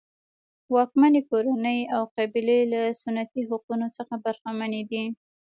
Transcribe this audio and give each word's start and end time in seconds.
واکمنې 0.73 1.21
کورنۍ 1.29 1.79
او 1.95 2.01
قبیلې 2.17 2.59
له 2.71 2.81
سنتي 3.01 3.41
حقونو 3.49 3.87
څخه 3.97 4.13
برخمنې 4.25 4.81
دي. 4.91 5.03